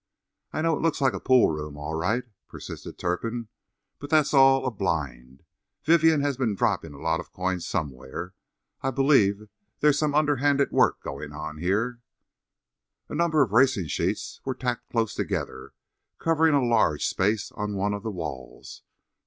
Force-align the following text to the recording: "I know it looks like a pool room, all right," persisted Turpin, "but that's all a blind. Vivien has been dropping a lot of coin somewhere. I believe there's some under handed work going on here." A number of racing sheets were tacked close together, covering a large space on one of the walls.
"I 0.51 0.63
know 0.63 0.75
it 0.75 0.81
looks 0.81 0.99
like 0.99 1.13
a 1.13 1.19
pool 1.19 1.51
room, 1.51 1.77
all 1.77 1.93
right," 1.93 2.23
persisted 2.47 2.97
Turpin, 2.97 3.49
"but 3.99 4.09
that's 4.09 4.33
all 4.33 4.65
a 4.65 4.71
blind. 4.71 5.43
Vivien 5.83 6.21
has 6.21 6.37
been 6.37 6.55
dropping 6.55 6.95
a 6.95 6.99
lot 6.99 7.19
of 7.19 7.31
coin 7.31 7.59
somewhere. 7.59 8.33
I 8.81 8.89
believe 8.89 9.47
there's 9.79 9.99
some 9.99 10.15
under 10.15 10.37
handed 10.37 10.71
work 10.71 11.03
going 11.03 11.31
on 11.33 11.59
here." 11.59 11.99
A 13.09 13.13
number 13.13 13.43
of 13.43 13.51
racing 13.51 13.89
sheets 13.89 14.41
were 14.43 14.55
tacked 14.55 14.89
close 14.89 15.13
together, 15.13 15.73
covering 16.17 16.55
a 16.55 16.65
large 16.65 17.05
space 17.05 17.51
on 17.51 17.75
one 17.75 17.93
of 17.93 18.01
the 18.01 18.09
walls. 18.09 18.81